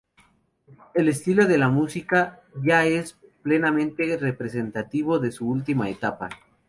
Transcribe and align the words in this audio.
El 0.95 1.09
estilo 1.09 1.45
de 1.47 1.59
la 1.59 1.69
música 1.69 2.41
ya 2.63 2.85
es 2.85 3.19
plenamente 3.43 4.17
representativo 4.17 5.19
de 5.19 5.31
su 5.31 5.47
última 5.47 5.89
etapa. 5.91 6.27